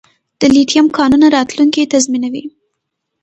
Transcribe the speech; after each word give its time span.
د 0.39 0.41
لیتیم 0.53 0.85
کانونه 0.97 1.27
راتلونکی 1.37 1.89
تضمینوي 1.93 2.45